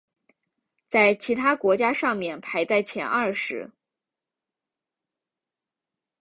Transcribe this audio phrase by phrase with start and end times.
[0.87, 3.69] 在其他的国家上面排在前二十。